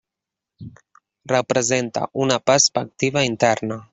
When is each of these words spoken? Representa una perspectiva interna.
Representa 1.33 2.09
una 2.23 2.39
perspectiva 2.39 3.23
interna. 3.23 3.81